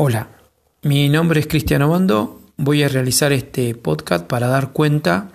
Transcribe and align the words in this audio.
Hola, 0.00 0.28
mi 0.82 1.08
nombre 1.08 1.40
es 1.40 1.48
Cristiano 1.48 1.88
Bando. 1.88 2.40
Voy 2.56 2.84
a 2.84 2.88
realizar 2.88 3.32
este 3.32 3.74
podcast 3.74 4.24
para 4.26 4.46
dar 4.46 4.72
cuenta 4.72 5.32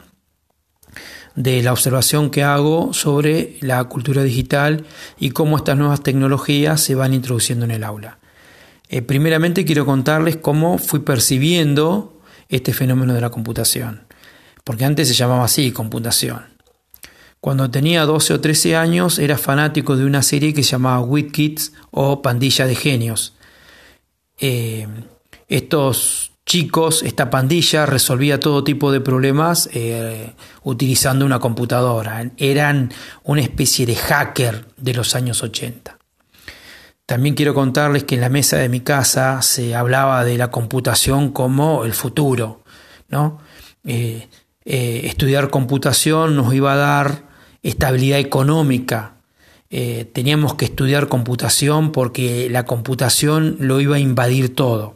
de 1.35 1.61
la 1.61 1.73
observación 1.73 2.29
que 2.29 2.43
hago 2.43 2.93
sobre 2.93 3.57
la 3.59 3.83
cultura 3.83 4.23
digital 4.23 4.85
y 5.19 5.31
cómo 5.31 5.57
estas 5.57 5.75
nuevas 5.75 6.01
tecnologías 6.01 6.79
se 6.79 6.95
van 6.95 7.13
introduciendo 7.13 7.65
en 7.65 7.71
el 7.71 7.83
aula. 7.83 8.19
Eh, 8.87 9.01
primeramente 9.01 9.65
quiero 9.65 9.85
contarles 9.85 10.37
cómo 10.37 10.77
fui 10.77 11.01
percibiendo 11.01 12.21
este 12.47 12.71
fenómeno 12.71 13.13
de 13.13 13.19
la 13.19 13.31
computación, 13.31 14.03
porque 14.63 14.85
antes 14.85 15.09
se 15.09 15.13
llamaba 15.13 15.43
así, 15.43 15.73
computación. 15.73 16.41
Cuando 17.41 17.69
tenía 17.69 18.05
12 18.05 18.35
o 18.35 18.39
13 18.39 18.77
años 18.77 19.19
era 19.19 19.37
fanático 19.37 19.97
de 19.97 20.05
una 20.05 20.21
serie 20.21 20.53
que 20.53 20.63
se 20.63 20.71
llamaba 20.71 21.01
Wit 21.01 21.33
Kids 21.33 21.73
o 21.91 22.21
Pandilla 22.21 22.65
de 22.65 22.75
Genios 22.75 23.33
eh, 24.45 24.85
estos 25.47 26.33
chicos, 26.45 27.01
esta 27.03 27.29
pandilla 27.29 27.85
resolvía 27.85 28.41
todo 28.41 28.65
tipo 28.65 28.91
de 28.91 28.99
problemas 28.99 29.69
eh, 29.71 30.33
utilizando 30.63 31.25
una 31.25 31.39
computadora. 31.39 32.29
Eran 32.35 32.91
una 33.23 33.41
especie 33.41 33.85
de 33.85 33.95
hacker 33.95 34.65
de 34.75 34.93
los 34.93 35.15
años 35.15 35.41
80. 35.43 35.97
También 37.05 37.35
quiero 37.35 37.53
contarles 37.53 38.03
que 38.03 38.15
en 38.15 38.21
la 38.21 38.27
mesa 38.27 38.57
de 38.57 38.67
mi 38.67 38.81
casa 38.81 39.41
se 39.41 39.75
hablaba 39.75 40.25
de 40.25 40.37
la 40.37 40.51
computación 40.51 41.31
como 41.31 41.85
el 41.85 41.93
futuro. 41.93 42.65
Eh, 43.85 44.27
estudiar 44.65 45.51
computación 45.51 46.35
nos 46.35 46.53
iba 46.53 46.73
a 46.73 46.75
dar 46.75 47.23
estabilidad 47.61 48.19
económica 48.19 49.12
eh, 49.75 50.05
teníamos 50.05 50.53
que 50.53 50.65
estudiar 50.65 51.07
computación 51.07 51.91
porque 51.91 52.47
la 52.47 52.63
computación 52.63 53.57
lo 53.59 53.81
iba 53.81 53.95
a 53.95 53.99
invadir 53.99 54.53
todo. 54.53 54.93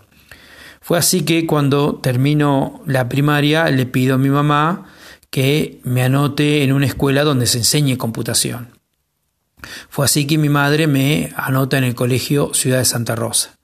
Fue 0.82 1.00
así 1.00 1.24
que 1.24 1.48
cuando 1.48 1.96
termino 1.96 2.84
la 2.86 3.10
primaria 3.10 3.72
le 3.72 3.88
pido 3.88 4.14
a 4.14 4.18
mi 4.20 4.30
mamá 4.30 4.86
que 5.32 5.80
me 5.84 6.04
anote 6.04 6.64
en 6.64 6.74
una 6.74 6.86
escuela 6.86 7.24
donde 7.24 7.48
se 7.48 7.58
enseñe 7.58 7.98
computación. 7.98 8.70
Fue 9.90 10.06
así 10.06 10.28
que 10.28 10.38
mi 10.38 10.48
madre 10.48 10.86
me 10.86 11.34
anota 11.36 11.80
en 11.80 11.84
el 11.84 11.96
colegio 11.96 12.54
Ciudad 12.54 12.78
de 12.78 12.86
Santa 12.86 13.16
Rosa. 13.16 13.58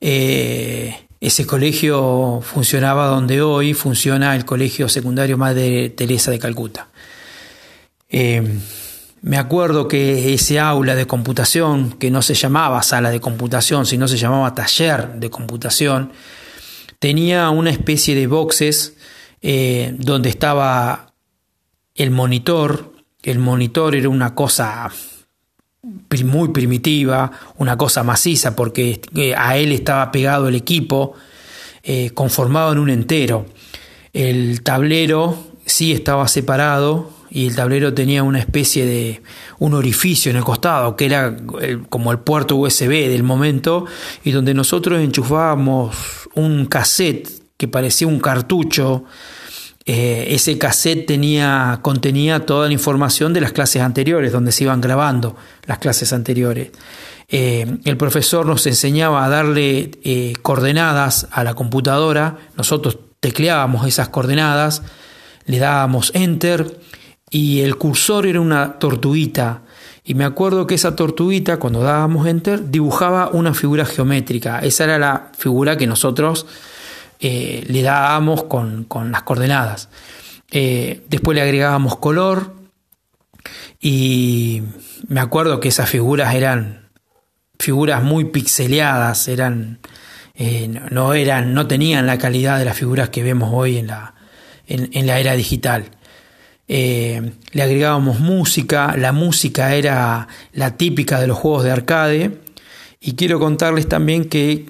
Eh, 0.00 1.08
ese 1.18 1.44
colegio 1.44 2.40
funcionaba 2.40 3.08
donde 3.08 3.42
hoy 3.42 3.74
funciona 3.74 4.36
el 4.36 4.44
colegio 4.44 4.88
secundario 4.88 5.36
Madre 5.36 5.90
Teresa 5.90 6.30
de 6.30 6.38
Calcuta. 6.38 6.86
Eh, 8.08 8.60
me 9.22 9.36
acuerdo 9.36 9.86
que 9.86 10.32
ese 10.32 10.58
aula 10.58 10.94
de 10.94 11.06
computación, 11.06 11.92
que 11.92 12.10
no 12.10 12.22
se 12.22 12.34
llamaba 12.34 12.82
sala 12.82 13.10
de 13.10 13.20
computación, 13.20 13.84
sino 13.84 14.08
se 14.08 14.16
llamaba 14.16 14.54
taller 14.54 15.14
de 15.14 15.28
computación, 15.28 16.12
tenía 16.98 17.50
una 17.50 17.70
especie 17.70 18.14
de 18.14 18.26
boxes 18.26 18.94
eh, 19.42 19.94
donde 19.98 20.30
estaba 20.30 21.12
el 21.94 22.10
monitor. 22.10 22.94
El 23.22 23.38
monitor 23.38 23.94
era 23.94 24.08
una 24.08 24.34
cosa 24.34 24.90
muy 26.24 26.48
primitiva, 26.48 27.30
una 27.58 27.76
cosa 27.76 28.02
maciza, 28.02 28.56
porque 28.56 29.00
eh, 29.14 29.34
a 29.36 29.58
él 29.58 29.72
estaba 29.72 30.10
pegado 30.12 30.48
el 30.48 30.54
equipo, 30.54 31.14
eh, 31.82 32.10
conformado 32.10 32.72
en 32.72 32.78
un 32.78 32.90
entero. 32.90 33.44
El 34.14 34.62
tablero 34.62 35.36
sí 35.66 35.92
estaba 35.92 36.26
separado 36.26 37.19
y 37.30 37.46
el 37.46 37.56
tablero 37.56 37.94
tenía 37.94 38.22
una 38.22 38.40
especie 38.40 38.84
de 38.84 39.22
un 39.58 39.74
orificio 39.74 40.30
en 40.30 40.36
el 40.36 40.44
costado 40.44 40.96
que 40.96 41.06
era 41.06 41.36
como 41.88 42.12
el 42.12 42.18
puerto 42.18 42.56
USB 42.56 43.08
del 43.08 43.22
momento 43.22 43.86
y 44.24 44.32
donde 44.32 44.52
nosotros 44.54 45.00
enchufábamos 45.00 45.96
un 46.34 46.66
cassette 46.66 47.28
que 47.56 47.68
parecía 47.68 48.06
un 48.06 48.20
cartucho. 48.20 49.04
Eh, 49.86 50.28
ese 50.30 50.58
cassette 50.58 51.06
tenía 51.06 51.78
contenía 51.82 52.44
toda 52.44 52.66
la 52.66 52.72
información 52.72 53.32
de 53.32 53.40
las 53.40 53.52
clases 53.52 53.82
anteriores 53.82 54.30
donde 54.30 54.52
se 54.52 54.64
iban 54.64 54.80
grabando 54.80 55.36
las 55.66 55.78
clases 55.78 56.12
anteriores. 56.12 56.70
Eh, 57.28 57.78
el 57.84 57.96
profesor 57.96 58.44
nos 58.44 58.66
enseñaba 58.66 59.24
a 59.24 59.28
darle 59.28 59.92
eh, 60.02 60.32
coordenadas 60.42 61.28
a 61.30 61.44
la 61.44 61.54
computadora. 61.54 62.38
Nosotros 62.56 62.98
tecleábamos 63.20 63.86
esas 63.86 64.08
coordenadas 64.08 64.82
le 65.46 65.58
dábamos 65.58 66.12
enter 66.14 66.78
y 67.30 67.60
el 67.60 67.76
cursor 67.76 68.26
era 68.26 68.40
una 68.40 68.78
tortuguita. 68.78 69.62
Y 70.04 70.14
me 70.14 70.24
acuerdo 70.24 70.66
que 70.66 70.74
esa 70.74 70.96
tortuguita, 70.96 71.58
cuando 71.58 71.80
dábamos 71.80 72.26
enter, 72.26 72.70
dibujaba 72.70 73.28
una 73.28 73.54
figura 73.54 73.84
geométrica. 73.84 74.58
Esa 74.58 74.84
era 74.84 74.98
la 74.98 75.30
figura 75.38 75.76
que 75.76 75.86
nosotros 75.86 76.46
eh, 77.20 77.64
le 77.68 77.82
dábamos 77.82 78.44
con, 78.44 78.86
las 79.12 79.22
coordenadas. 79.22 79.88
Eh, 80.50 81.04
después 81.08 81.36
le 81.36 81.42
agregábamos 81.42 81.96
color 81.96 82.54
y 83.80 84.62
me 85.06 85.20
acuerdo 85.20 85.60
que 85.60 85.68
esas 85.68 85.88
figuras 85.88 86.34
eran 86.34 86.88
figuras 87.60 88.02
muy 88.02 88.24
pixeleadas, 88.24 89.28
eran, 89.28 89.78
eh, 90.34 90.66
no, 90.90 91.12
eran, 91.12 91.54
no 91.54 91.68
tenían 91.68 92.06
la 92.06 92.18
calidad 92.18 92.58
de 92.58 92.64
las 92.64 92.76
figuras 92.76 93.10
que 93.10 93.22
vemos 93.22 93.50
hoy 93.52 93.76
en 93.76 93.86
la, 93.86 94.14
en 94.66 95.06
la 95.06 95.20
era 95.20 95.34
digital. 95.34 95.90
Eh, 96.72 97.32
le 97.50 97.62
agregábamos 97.64 98.20
música, 98.20 98.94
la 98.96 99.10
música 99.10 99.74
era 99.74 100.28
la 100.52 100.76
típica 100.76 101.20
de 101.20 101.26
los 101.26 101.36
juegos 101.36 101.64
de 101.64 101.72
arcade 101.72 102.38
y 103.00 103.16
quiero 103.16 103.40
contarles 103.40 103.88
también 103.88 104.26
que 104.26 104.66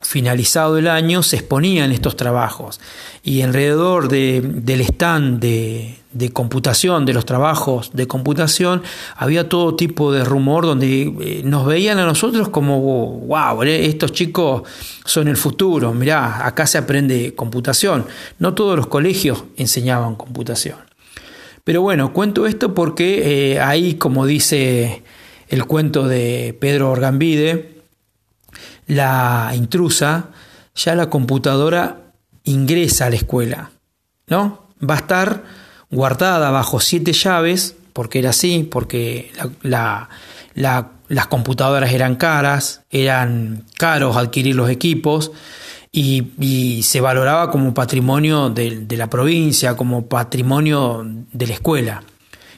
finalizado 0.00 0.78
el 0.78 0.88
año 0.88 1.22
se 1.22 1.36
exponían 1.36 1.92
estos 1.92 2.16
trabajos 2.16 2.80
y 3.22 3.42
alrededor 3.42 4.08
del 4.08 4.80
stand 4.80 5.38
de, 5.38 6.30
computación, 6.32 7.06
de 7.06 7.12
los 7.12 7.24
trabajos 7.24 7.92
de 7.92 8.08
computación, 8.08 8.82
había 9.14 9.48
todo 9.48 9.76
tipo 9.76 10.12
de 10.12 10.24
rumor 10.24 10.66
donde 10.66 11.02
eh, 11.20 11.42
nos 11.44 11.66
veían 11.66 12.00
a 12.00 12.04
nosotros 12.04 12.48
como, 12.48 12.80
wow, 12.80 13.62
eh, 13.62 13.86
estos 13.86 14.10
chicos 14.10 14.64
son 15.04 15.28
el 15.28 15.36
futuro, 15.36 15.94
mirá, 15.94 16.44
acá 16.48 16.66
se 16.66 16.78
aprende 16.78 17.36
computación. 17.36 18.06
No 18.40 18.54
todos 18.54 18.76
los 18.76 18.88
colegios 18.88 19.44
enseñaban 19.56 20.16
computación. 20.16 20.93
Pero 21.64 21.80
bueno, 21.80 22.12
cuento 22.12 22.46
esto 22.46 22.74
porque 22.74 23.54
eh, 23.54 23.60
ahí, 23.60 23.94
como 23.94 24.26
dice 24.26 25.02
el 25.48 25.64
cuento 25.64 26.06
de 26.06 26.56
Pedro 26.60 26.90
Orgambide, 26.90 27.80
la 28.86 29.52
intrusa, 29.54 30.28
ya 30.74 30.94
la 30.94 31.08
computadora 31.08 32.12
ingresa 32.44 33.06
a 33.06 33.10
la 33.10 33.16
escuela, 33.16 33.70
¿no? 34.26 34.68
Va 34.88 34.94
a 34.94 34.98
estar 34.98 35.44
guardada 35.90 36.50
bajo 36.50 36.80
siete 36.80 37.14
llaves, 37.14 37.76
porque 37.94 38.18
era 38.18 38.30
así, 38.30 38.68
porque 38.70 39.32
las 39.62 41.26
computadoras 41.28 41.92
eran 41.92 42.16
caras, 42.16 42.82
eran 42.90 43.64
caros 43.78 44.16
adquirir 44.16 44.56
los 44.56 44.68
equipos, 44.68 45.32
y, 45.96 46.82
se 46.82 47.00
valoraba 47.00 47.50
como 47.50 47.72
patrimonio 47.72 48.50
de, 48.50 48.84
la 48.96 49.08
provincia, 49.08 49.76
como 49.76 50.06
patrimonio 50.06 51.06
de 51.32 51.46
la 51.46 51.54
escuela. 51.54 52.02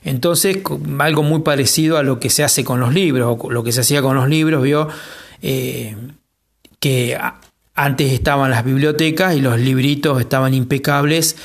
Entonces, 0.05 0.59
algo 0.99 1.23
muy 1.23 1.41
parecido 1.41 1.99
a 1.99 2.03
lo 2.03 2.19
que 2.19 2.31
se 2.31 2.45
hace 2.45 2.65
con 2.65 2.81
los 2.81 2.95
libros, 2.95 3.37
lo 3.51 3.63
que 3.63 3.73
se 3.73 3.83
hacía 3.83 4.01
con 4.01 4.17
los 4.17 4.29
libros, 4.29 4.63
vio 4.63 4.89
eh, 5.43 5.97
que 6.81 7.19
antes 7.75 8.13
estaban 8.13 8.51
las 8.51 8.65
bibliotecas 8.65 9.35
y 9.35 9.41
los 9.41 9.59
libritos 9.61 10.19
estaban 10.21 10.55
impecables 10.55 11.37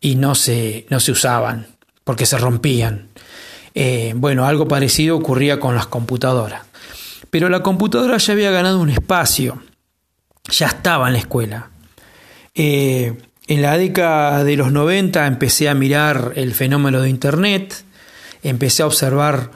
y 0.00 0.14
no 0.14 0.36
se, 0.36 0.86
no 0.88 1.00
se 1.00 1.12
usaban 1.12 1.66
porque 2.04 2.26
se 2.26 2.38
rompían. 2.38 3.08
Eh, 3.74 4.12
bueno, 4.14 4.46
algo 4.46 4.68
parecido 4.68 5.16
ocurría 5.16 5.58
con 5.58 5.74
las 5.74 5.86
computadoras. 5.86 6.62
Pero 7.30 7.48
la 7.48 7.62
computadora 7.62 8.18
ya 8.18 8.32
había 8.34 8.50
ganado 8.50 8.80
un 8.80 8.90
espacio 8.90 9.62
ya 10.48 10.66
estaba 10.66 11.06
en 11.08 11.12
la 11.14 11.18
escuela. 11.18 11.70
Eh, 12.54 13.14
en 13.46 13.62
la 13.62 13.76
década 13.76 14.44
de 14.44 14.56
los 14.56 14.72
90 14.72 15.26
empecé 15.26 15.68
a 15.68 15.74
mirar 15.74 16.32
el 16.36 16.54
fenómeno 16.54 17.00
de 17.00 17.10
Internet, 17.10 17.84
empecé 18.42 18.82
a 18.82 18.86
observar 18.86 19.50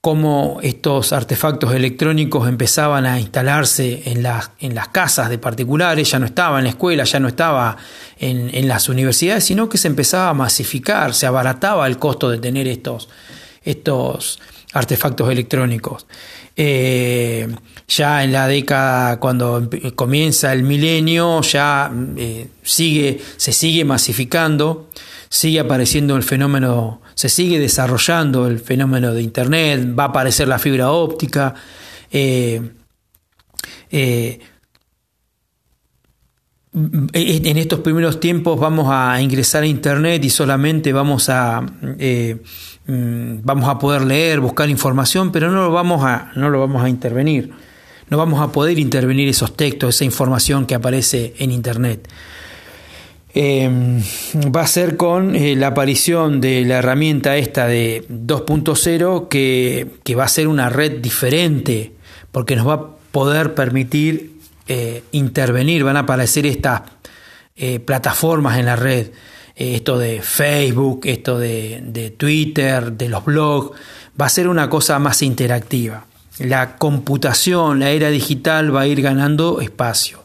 cómo 0.00 0.60
estos 0.62 1.12
artefactos 1.12 1.74
electrónicos 1.74 2.48
empezaban 2.48 3.04
a 3.04 3.20
instalarse 3.20 4.02
en, 4.06 4.26
en 4.60 4.74
las 4.74 4.88
casas 4.88 5.28
de 5.28 5.38
particulares, 5.38 6.10
ya 6.10 6.18
no 6.18 6.26
estaba 6.26 6.58
en 6.58 6.64
la 6.64 6.70
escuela, 6.70 7.04
ya 7.04 7.20
no 7.20 7.28
estaba 7.28 7.76
en, 8.18 8.50
en, 8.54 8.66
las 8.66 8.88
universidades, 8.88 9.44
sino 9.44 9.68
que 9.68 9.76
se 9.76 9.88
empezaba 9.88 10.30
a 10.30 10.34
masificar, 10.34 11.12
se 11.12 11.26
abarataba 11.26 11.86
el 11.86 11.98
costo 11.98 12.30
de 12.30 12.38
tener 12.38 12.66
estos, 12.66 13.10
estos 13.62 14.40
artefactos 14.72 15.30
electrónicos. 15.30 16.06
Eh, 16.56 17.48
ya 17.88 18.22
en 18.22 18.32
la 18.32 18.46
década, 18.46 19.18
cuando 19.18 19.68
comienza 19.94 20.52
el 20.52 20.62
milenio, 20.62 21.40
ya 21.42 21.90
eh, 22.16 22.48
sigue, 22.62 23.20
se 23.36 23.52
sigue 23.52 23.84
masificando, 23.84 24.90
sigue 25.28 25.60
apareciendo 25.60 26.16
el 26.16 26.22
fenómeno, 26.22 27.00
se 27.14 27.28
sigue 27.28 27.58
desarrollando 27.58 28.46
el 28.46 28.60
fenómeno 28.60 29.12
de 29.12 29.22
Internet, 29.22 29.94
va 29.98 30.04
a 30.04 30.08
aparecer 30.08 30.48
la 30.48 30.58
fibra 30.58 30.90
óptica. 30.90 31.54
Eh, 32.12 32.60
en 36.72 37.56
estos 37.56 37.80
primeros 37.80 38.20
tiempos 38.20 38.60
vamos 38.60 38.86
a 38.88 39.20
ingresar 39.20 39.64
a 39.64 39.66
internet 39.66 40.24
y 40.24 40.30
solamente 40.30 40.92
vamos 40.92 41.28
a 41.28 41.66
mm, 42.86 43.38
vamos 43.42 43.68
a 43.68 43.78
poder 43.78 44.02
leer, 44.02 44.40
buscar 44.40 44.68
información, 44.68 45.32
pero 45.32 45.50
no 45.50 45.64
lo 45.64 45.72
vamos 45.72 46.04
a 46.04 46.32
no 46.36 46.50
lo 46.50 46.60
vamos 46.60 46.82
a 46.82 46.88
intervenir. 46.88 47.52
No 48.08 48.18
vamos 48.18 48.40
a 48.40 48.50
poder 48.50 48.78
intervenir 48.78 49.28
esos 49.28 49.56
textos, 49.56 49.94
esa 49.94 50.04
información 50.04 50.66
que 50.66 50.74
aparece 50.74 51.34
en 51.38 51.52
internet. 51.52 52.08
Em, 53.32 54.02
va 54.54 54.62
a 54.62 54.66
ser 54.66 54.96
con 54.96 55.36
eh, 55.36 55.54
la 55.54 55.68
aparición 55.68 56.40
de 56.40 56.64
la 56.64 56.78
herramienta 56.78 57.36
esta 57.36 57.68
de 57.68 58.04
2.0 58.08 59.28
que, 59.28 59.86
que 60.02 60.14
va 60.16 60.24
a 60.24 60.28
ser 60.28 60.48
una 60.48 60.68
red 60.68 61.00
diferente 61.00 61.92
porque 62.32 62.56
nos 62.56 62.66
va 62.66 62.74
a 62.74 62.86
poder 63.12 63.54
permitir 63.54 64.40
eh, 64.68 65.02
intervenir, 65.12 65.84
van 65.84 65.96
a 65.96 66.00
aparecer 66.00 66.46
estas 66.46 66.82
eh, 67.56 67.80
plataformas 67.80 68.58
en 68.58 68.66
la 68.66 68.76
red, 68.76 69.08
esto 69.60 69.98
de 69.98 70.22
Facebook, 70.22 71.02
esto 71.04 71.38
de, 71.38 72.14
Twitter, 72.16 72.92
de 72.92 73.08
los 73.10 73.24
blogs, 73.24 73.78
va 74.18 74.26
a 74.26 74.30
ser 74.30 74.48
una 74.48 74.70
cosa 74.70 74.98
más 74.98 75.20
interactiva. 75.22 76.06
La 76.38 76.76
computación, 76.76 77.80
la 77.80 77.90
era 77.90 78.08
digital 78.08 78.74
va 78.74 78.82
a 78.82 78.86
ir 78.86 79.02
ganando 79.02 79.60
espacio. 79.60 80.24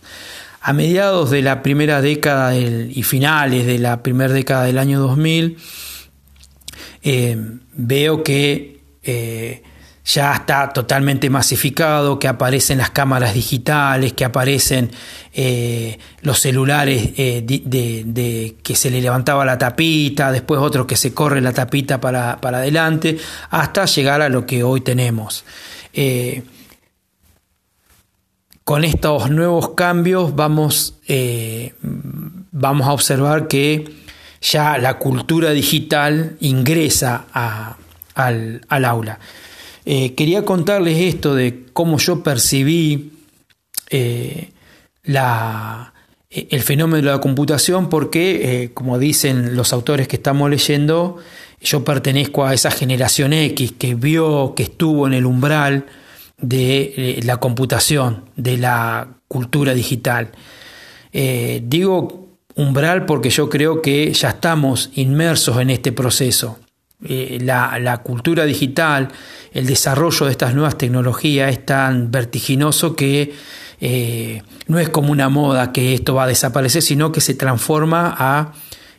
A 0.62 0.72
mediados 0.72 1.32
de 1.32 1.42
la 1.42 1.62
primera 1.62 2.02
década 2.02 2.56
y 2.56 3.04
finales 3.04 3.66
de 3.66 3.78
la 3.78 4.02
primera 4.02 4.34
década 4.34 4.64
del 4.64 4.78
año 4.78 5.00
2000, 5.00 5.58
veo 7.74 8.24
que 8.24 8.80
ya 10.06 10.34
está 10.34 10.70
totalmente 10.70 11.32
masificado, 11.32 12.20
que 12.20 12.28
aparecen 12.28 12.78
las 12.78 12.92
cámaras 12.92 13.34
digitales, 13.34 14.14
que 14.14 14.24
aparecen 14.24 14.92
eh, 15.34 15.98
los 16.22 16.40
celulares 16.40 17.10
eh, 17.18 17.42
de, 17.44 18.56
que 18.62 18.76
se 18.76 18.92
le 18.92 19.02
levantaba 19.02 19.44
la 19.46 19.58
tapita, 19.58 20.32
después 20.32 20.62
otro 20.62 20.86
que 20.86 20.96
se 20.96 21.14
corre 21.14 21.42
la 21.42 21.54
tapita 21.54 22.00
para, 22.00 22.34
adelante, 22.34 23.18
hasta 23.50 23.86
llegar 23.86 24.22
a 24.22 24.30
lo 24.30 24.46
que 24.46 24.64
hoy 24.64 24.82
tenemos. 24.82 25.44
Eh, 25.92 26.44
con 28.64 28.84
estos 28.84 29.30
nuevos 29.32 29.70
cambios 29.70 30.36
vamos, 30.36 30.96
vamos 32.52 32.88
a 32.88 32.94
observar 32.94 33.48
que 33.48 33.92
ya 34.42 34.78
la 34.78 34.98
cultura 34.98 35.52
digital 35.52 36.36
ingresa 36.40 37.26
al, 38.16 38.66
al 38.68 38.86
aula. 38.86 39.20
Eh, 39.86 40.16
quería 40.16 40.44
contarles 40.44 40.98
esto 40.98 41.36
de 41.36 41.66
cómo 41.72 42.00
yo 42.00 42.24
percibí 42.24 43.12
eh, 43.92 44.50
eh, 45.04 46.48
el 46.50 46.62
fenómeno 46.64 47.06
de 47.06 47.12
la 47.12 47.22
computación 47.22 47.88
porque, 47.88 48.72
como 48.74 48.98
dicen 48.98 49.56
los 49.56 49.74
autores 49.74 50.08
que 50.08 50.16
estamos 50.16 50.50
leyendo, 50.50 51.18
yo 51.62 51.84
pertenezco 51.84 52.46
a 52.46 52.54
esa 52.54 52.72
generación 52.72 53.34
X 53.34 53.74
que 53.78 53.94
vio, 53.94 54.54
que 54.56 54.64
estuvo 54.64 55.06
en 55.06 55.14
el 55.14 55.26
umbral 55.26 55.86
de 56.38 57.22
la 57.24 57.38
computación, 57.38 58.26
de 58.36 58.58
la 58.58 59.08
cultura 59.28 59.74
digital. 59.74 60.32
digo 61.12 62.28
umbral 62.56 63.06
porque 63.06 63.30
yo 63.30 63.50
creo 63.50 63.82
que 63.82 64.12
ya 64.14 64.30
estamos 64.30 64.90
inmersos 64.96 65.60
en 65.60 65.70
este 65.70 65.92
proceso. 65.92 66.58
Eh, 67.08 67.38
la, 67.42 68.02
cultura 68.04 68.46
digital, 68.46 69.10
el 69.54 69.68
desarrollo 69.68 70.26
de 70.26 70.32
estas 70.32 70.56
nuevas 70.56 70.76
tecnologías 70.78 71.52
es 71.52 71.64
tan 71.64 72.10
vertiginoso 72.10 72.96
que 72.96 73.34
eh, 73.80 74.42
no 74.68 74.80
es 74.80 74.90
como 74.90 75.12
una 75.12 75.30
moda 75.30 75.72
que 75.72 75.94
esto 75.94 76.16
va 76.16 76.24
a 76.24 76.28
desaparecer, 76.28 76.82
sino 76.82 77.12
que 77.12 77.22
se 77.22 77.36
transforma 77.36 78.16
a 78.18 78.54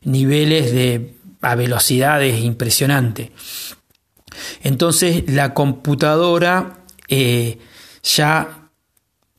niveles 0.05 0.73
de 0.73 1.15
a 1.41 1.57
velocidades 1.57 2.41
impresionantes. 2.41 3.31
Entonces 4.63 5.25
la 5.27 5.53
computadora 5.53 6.85
eh, 7.09 7.59
ya 8.05 8.71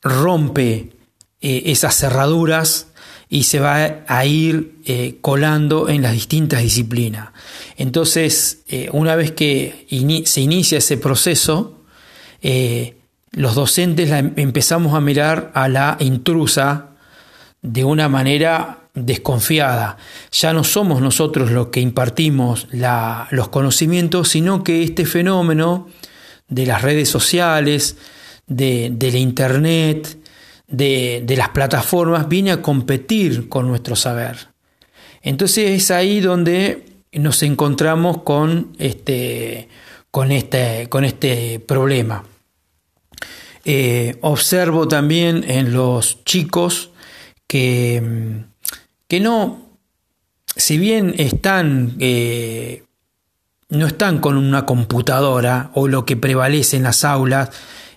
rompe 0.02 0.92
esas 1.40 1.96
cerraduras 1.96 2.87
y 3.30 3.42
se 3.42 3.60
va 3.60 4.04
a 4.06 4.24
ir 4.24 4.76
eh, 4.84 5.18
colando 5.20 5.88
en 5.88 6.02
las 6.02 6.12
distintas 6.12 6.62
disciplinas. 6.62 7.30
Entonces, 7.76 8.62
eh, 8.68 8.88
una 8.92 9.16
vez 9.16 9.32
que 9.32 9.86
se 10.24 10.40
inicia 10.40 10.78
ese 10.78 10.96
proceso, 10.96 11.82
eh, 12.40 12.96
los 13.32 13.54
docentes 13.54 14.10
empezamos 14.36 14.94
a 14.94 15.00
mirar 15.00 15.50
a 15.54 15.68
la 15.68 15.96
intrusa 16.00 16.90
de 17.60 17.84
una 17.84 18.08
manera 18.08 18.78
desconfiada. 18.94 19.98
Ya 20.32 20.52
no 20.52 20.64
somos 20.64 21.02
nosotros 21.02 21.50
los 21.50 21.68
que 21.68 21.80
impartimos 21.80 22.66
los 22.72 23.48
conocimientos, 23.48 24.30
sino 24.30 24.64
que 24.64 24.82
este 24.82 25.04
fenómeno 25.04 25.88
de 26.48 26.66
las 26.66 26.80
redes 26.80 27.10
sociales, 27.10 27.96
de, 28.46 28.90
de 28.92 29.12
la 29.12 29.18
Internet, 29.18 30.17
de, 30.68 31.34
las 31.36 31.48
plataformas 31.48 32.28
viene 32.28 32.52
a 32.52 32.62
competir 32.62 33.48
con 33.48 33.66
nuestro 33.66 33.96
saber. 33.96 34.48
Entonces 35.22 35.70
es 35.70 35.90
ahí 35.90 36.20
donde 36.20 36.84
nos 37.12 37.42
encontramos 37.42 38.22
con 38.22 38.76
este, 38.78 39.68
con 40.10 40.30
este, 40.30 40.88
con 40.88 41.04
este 41.04 41.58
problema. 41.60 42.24
Eh, 43.64 44.16
observo 44.20 44.86
también 44.88 45.44
en 45.48 45.72
los 45.72 46.24
chicos 46.24 46.90
que, 47.46 48.44
que 49.08 49.20
no, 49.20 49.68
si 50.56 50.78
bien 50.78 51.14
están, 51.18 51.96
eh, 51.98 52.84
no 53.68 53.86
están 53.86 54.20
con 54.20 54.36
una 54.36 54.64
computadora 54.64 55.70
o 55.74 55.88
lo 55.88 56.04
que 56.06 56.16
prevalece 56.16 56.76
en 56.76 56.84
las 56.84 57.04
aulas, 57.04 57.50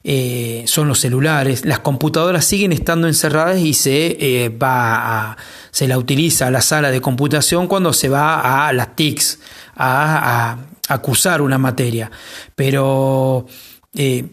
eh, 0.03 0.63
son 0.65 0.87
los 0.87 0.99
celulares. 0.99 1.63
Las 1.65 1.79
computadoras 1.79 2.45
siguen 2.45 2.71
estando 2.71 3.07
encerradas 3.07 3.59
y 3.59 3.73
se 3.73 4.17
eh, 4.19 4.49
va 4.49 5.31
a, 5.31 5.37
se 5.69 5.87
la 5.87 5.97
utiliza 5.97 6.49
la 6.49 6.61
sala 6.61 6.89
de 6.89 7.01
computación 7.01 7.67
cuando 7.67 7.93
se 7.93 8.09
va 8.09 8.67
a 8.67 8.73
las 8.73 8.95
TICs 8.95 9.39
a, 9.75 10.57
acusar 10.89 11.41
una 11.41 11.57
materia. 11.57 12.11
Pero 12.55 13.45
eh, 13.93 14.25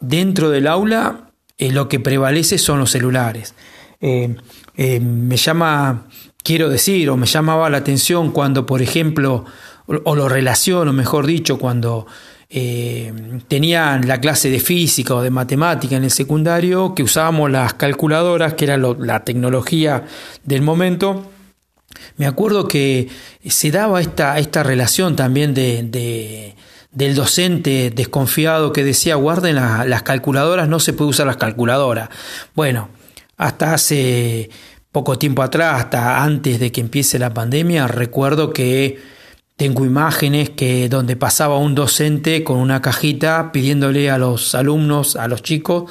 dentro 0.00 0.50
del 0.50 0.66
aula 0.68 1.30
lo 1.58 1.88
que 1.88 2.00
prevalece 2.00 2.58
son 2.58 2.78
los 2.78 2.90
celulares. 2.90 3.54
me 4.00 5.36
llama, 5.36 6.06
quiero 6.42 6.68
decir, 6.68 7.10
o 7.10 7.16
me 7.16 7.26
llamaba 7.26 7.68
la 7.68 7.78
atención 7.78 8.30
cuando, 8.30 8.64
por 8.64 8.80
ejemplo, 8.80 9.44
o 9.86 10.14
lo 10.14 10.28
relaciono, 10.28 10.92
mejor 10.92 11.26
dicho, 11.26 11.58
cuando 11.58 12.06
eh, 12.48 13.12
tenían 13.48 14.06
la 14.06 14.20
clase 14.20 14.50
de 14.50 14.60
física 14.60 15.14
o 15.14 15.22
de 15.22 15.30
matemática 15.30 15.96
en 15.96 16.04
el 16.04 16.10
secundario, 16.10 16.94
que 16.94 17.02
usábamos 17.02 17.50
las 17.50 17.74
calculadoras, 17.74 18.54
que 18.54 18.66
era 18.66 18.76
la 18.76 19.24
tecnología 19.24 20.04
del 20.44 20.62
momento. 20.62 21.30
Me 22.16 22.26
acuerdo 22.26 22.68
que 22.68 23.08
se 23.44 23.70
daba 23.70 24.00
esta, 24.00 24.38
esta 24.38 24.62
relación 24.62 25.16
también 25.16 25.54
de, 25.54 26.54
del 26.92 27.14
docente 27.14 27.90
desconfiado 27.90 28.72
que 28.72 28.84
decía 28.84 29.16
guarden 29.16 29.56
las 29.56 30.02
calculadoras, 30.02 30.68
no 30.68 30.78
se 30.78 30.92
puede 30.92 31.10
usar 31.10 31.26
las 31.26 31.36
calculadoras. 31.36 32.10
Bueno, 32.54 32.90
hasta 33.36 33.74
hace 33.74 34.50
poco 34.92 35.18
tiempo 35.18 35.42
atrás, 35.42 35.80
hasta 35.80 36.22
antes 36.22 36.60
de 36.60 36.70
que 36.70 36.80
empiece 36.80 37.18
la 37.18 37.34
pandemia, 37.34 37.88
recuerdo 37.88 38.52
que 38.52 39.15
tengo 39.56 39.86
imágenes 39.86 40.50
que 40.50 40.88
donde 40.88 41.16
pasaba 41.16 41.58
un 41.58 41.74
docente 41.74 42.44
con 42.44 42.58
una 42.58 42.82
cajita 42.82 43.52
pidiéndole 43.52 44.10
a 44.10 44.18
los 44.18 44.54
alumnos, 44.54 45.16
a 45.16 45.28
los 45.28 45.42
chicos, 45.42 45.90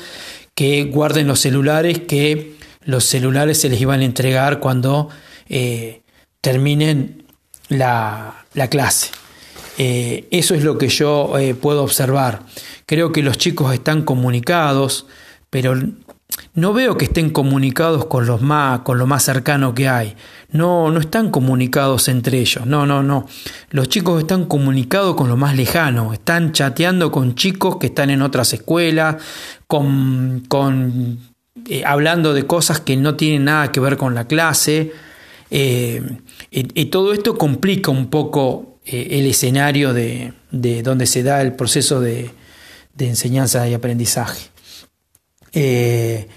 que 0.53 0.85
guarden 0.85 1.27
los 1.27 1.39
celulares, 1.39 1.99
que 1.99 2.55
los 2.83 3.03
celulares 3.05 3.59
se 3.59 3.69
les 3.69 3.81
iban 3.81 4.01
a 4.01 4.05
entregar 4.05 4.59
cuando 4.59 5.09
eh, 5.49 6.01
terminen 6.41 7.23
la, 7.69 8.45
clase. 8.69 9.09
Eh, 9.77 10.27
eso 10.29 10.53
es 10.53 10.63
lo 10.63 10.77
que 10.77 10.87
yo 10.87 11.37
eh, 11.37 11.55
puedo 11.55 11.83
observar. 11.83 12.41
Creo 12.85 13.11
que 13.11 13.23
los 13.23 13.39
chicos 13.39 13.73
están 13.73 14.03
comunicados, 14.03 15.07
pero 15.49 15.75
no 16.55 16.71
veo 16.73 16.97
que 16.97 17.05
estén 17.05 17.31
comunicados 17.31 18.05
con 18.05 18.25
los 18.25 18.41
más, 18.41 18.79
con 18.79 18.97
lo 18.97 19.05
más 19.05 19.23
cercano 19.23 19.75
que 19.75 19.89
hay. 19.89 20.15
No, 20.51 20.89
no 20.89 20.99
están 21.01 21.29
comunicados 21.29 22.07
entre 22.07 22.39
ellos. 22.39 22.65
No, 22.65 22.85
no, 22.85 23.03
no. 23.03 23.27
Los 23.71 23.89
chicos 23.89 24.21
están 24.21 24.45
comunicados 24.45 25.15
con 25.15 25.27
lo 25.27 25.35
más 25.35 25.55
lejano. 25.55 26.13
Están 26.13 26.53
chateando 26.53 27.11
con 27.11 27.35
chicos 27.35 27.75
que 27.77 27.87
están 27.87 28.09
en 28.09 28.21
otras 28.21 28.53
escuelas, 28.53 29.17
con, 29.67 30.43
con 30.47 31.19
eh, 31.67 31.83
hablando 31.85 32.33
de 32.33 32.47
cosas 32.47 32.79
que 32.79 32.95
no 32.95 33.15
tienen 33.15 33.45
nada 33.45 33.73
que 33.73 33.81
ver 33.81 33.97
con 33.97 34.15
la 34.15 34.25
clase. 34.25 34.93
Eh, 35.51 36.01
y, 36.51 36.85
todo 36.85 37.13
esto 37.13 37.37
complica 37.37 37.91
un 37.91 38.07
poco 38.07 38.79
eh, 38.85 39.07
el 39.11 39.25
escenario 39.25 39.93
de, 39.93 40.33
de, 40.51 40.83
donde 40.83 41.05
se 41.05 41.21
da 41.21 41.41
el 41.41 41.53
proceso 41.53 41.99
de, 41.99 42.31
de 42.93 43.09
enseñanza 43.09 43.67
y 43.67 43.73
aprendizaje. 43.73 44.54
Eh, 45.55 46.27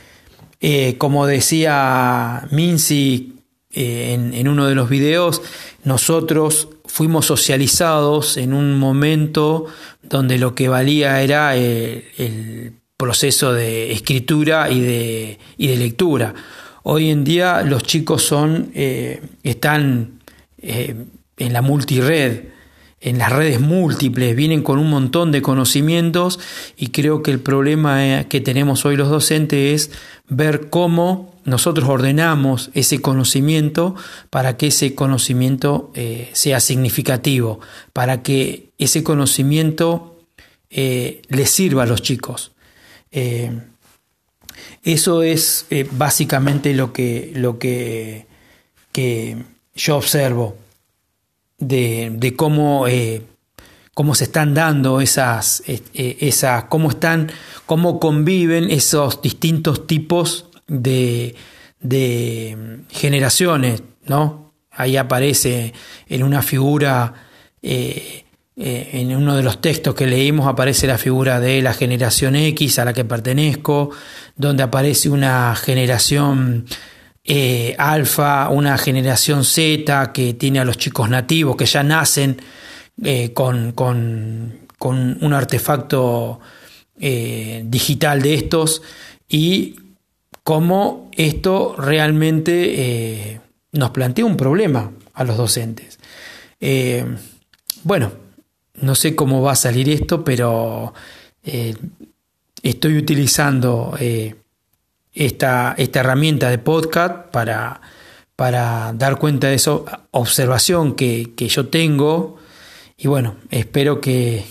como 0.98 1.26
decía 1.26 2.48
Mincy 2.50 3.34
en, 3.72 4.48
uno 4.48 4.66
de 4.66 4.74
los 4.74 4.88
videos, 4.88 5.42
nosotros 5.84 6.68
fuimos 6.86 7.26
socializados 7.26 8.36
en 8.36 8.52
un 8.52 8.78
momento 8.78 9.66
donde 10.02 10.38
lo 10.38 10.54
que 10.54 10.68
valía 10.68 11.22
era 11.22 11.54
el, 11.56 12.74
proceso 12.96 13.52
de 13.52 13.92
escritura 13.92 14.68
y 14.72 14.80
de, 14.80 15.38
y 15.56 15.68
de, 15.68 15.76
lectura. 15.76 16.34
Hoy 16.82 17.10
en 17.10 17.22
día 17.22 17.62
los 17.62 17.84
chicos 17.84 18.24
son, 18.24 18.72
eh, 18.74 19.22
están 19.44 20.18
eh, 20.60 20.96
en 21.36 21.52
la 21.52 21.62
multired, 21.62 22.48
en 23.00 23.18
las 23.18 23.32
redes 23.32 23.60
múltiples, 23.60 24.34
vienen 24.34 24.62
con 24.62 24.78
un 24.78 24.90
montón 24.90 25.30
de 25.30 25.40
conocimientos 25.40 26.40
y 26.76 26.88
creo 26.88 27.22
que 27.22 27.30
el 27.30 27.38
problema 27.38 28.04
eh, 28.04 28.26
que 28.28 28.40
tenemos 28.40 28.84
hoy 28.84 28.96
los 28.96 29.08
docentes 29.08 29.88
es 29.88 29.90
ver 30.28 30.68
cómo 30.68 31.34
nosotros 31.44 31.88
ordenamos 31.88 32.70
ese 32.74 33.00
conocimiento 33.00 33.94
para 34.30 34.56
que 34.56 34.66
ese 34.68 34.94
conocimiento 34.94 35.92
eh, 35.94 36.28
sea 36.32 36.60
significativo, 36.60 37.60
para 37.92 38.22
que 38.22 38.70
ese 38.78 39.04
conocimiento 39.04 40.20
eh, 40.70 41.22
les 41.28 41.50
sirva 41.50 41.84
a 41.84 41.86
los 41.86 42.02
chicos. 42.02 42.52
eso 44.82 45.22
es 45.22 45.66
básicamente 45.92 46.74
lo 46.74 46.92
que, 46.92 47.32
lo 47.34 47.58
que 47.58 48.26
yo 49.74 49.96
observo 49.96 50.56
de, 51.58 52.34
cómo, 52.36 52.86
eh, 52.86 53.22
cómo 53.94 54.14
se 54.14 54.24
están 54.24 54.54
dando 54.54 55.00
esas, 55.00 55.62
eh, 55.66 55.82
esas, 56.20 56.64
cómo 56.64 56.90
están, 56.90 57.30
cómo 57.66 58.00
conviven 58.00 58.70
esos 58.70 59.20
distintos 59.20 59.86
tipos 59.86 60.46
de, 60.66 61.34
de 61.80 62.80
generaciones, 62.90 63.82
¿no? 64.06 64.52
Ahí 64.70 64.96
aparece 64.96 65.74
en 66.08 66.22
una 66.22 66.40
figura, 66.40 67.12
eh, 67.60 68.24
en 68.56 69.14
uno 69.16 69.36
de 69.36 69.42
los 69.42 69.60
textos 69.60 69.94
que 69.94 70.06
leímos 70.06 70.46
aparece 70.46 70.86
la 70.86 70.98
figura 70.98 71.40
de 71.40 71.62
la 71.62 71.74
generación 71.74 72.36
X 72.36 72.78
a 72.78 72.84
la 72.84 72.92
que 72.92 73.04
pertenezco, 73.04 73.90
donde 74.36 74.62
aparece 74.62 75.08
una 75.10 75.56
generación 75.56 76.66
eh, 77.30 77.74
alfa, 77.76 78.48
una 78.48 78.78
generación 78.78 79.44
Z 79.44 80.14
que 80.14 80.32
tiene 80.32 80.60
a 80.60 80.64
los 80.64 80.78
chicos 80.78 81.10
nativos 81.10 81.56
que 81.56 81.66
ya 81.66 81.82
nacen 81.82 82.40
eh, 83.04 83.34
con, 83.34 83.74
un 84.80 85.32
artefacto 85.34 86.40
eh, 86.98 87.64
digital 87.66 88.22
de 88.22 88.32
estos 88.32 88.80
y 89.28 89.76
cómo 90.42 91.10
esto 91.12 91.76
realmente 91.76 93.42
nos 93.72 93.90
plantea 93.90 94.24
un 94.24 94.38
problema 94.38 94.90
a 95.12 95.24
los 95.24 95.36
docentes. 95.36 95.98
bueno, 97.82 98.10
no 98.80 98.94
sé 98.94 99.14
cómo 99.14 99.42
va 99.42 99.52
a 99.52 99.56
salir 99.56 99.90
esto, 99.90 100.24
pero 100.24 100.94
estoy 102.62 102.96
utilizando 102.96 103.94
esta, 105.18 105.74
esta 105.76 106.00
herramienta 106.00 106.48
de 106.48 106.58
podcast 106.58 107.30
para, 107.30 107.80
para 108.36 108.92
dar 108.94 109.18
cuenta 109.18 109.48
de 109.48 109.54
esa 109.54 109.80
observación 110.12 110.94
que, 110.94 111.34
que 111.36 111.48
yo 111.48 111.66
tengo 111.68 112.36
y 112.96 113.08
bueno, 113.08 113.36
espero 113.50 114.00
que, 114.00 114.44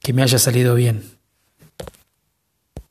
que 0.00 0.12
me 0.12 0.22
haya 0.22 0.38
salido 0.38 0.74
bien. 0.74 1.17